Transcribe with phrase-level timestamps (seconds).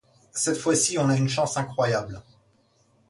[0.31, 2.23] Cette fois-ci, on a une chance incroyable.